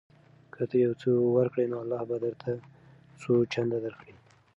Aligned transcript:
که 0.53 0.61
ته 0.69 0.75
یو 0.85 0.93
څه 1.01 1.09
ورکړې 1.35 1.65
نو 1.71 1.77
الله 1.83 2.01
به 2.09 2.17
درته 2.23 2.51
څو 3.21 3.31
چنده 3.53 3.77
درکړي. 3.85 4.13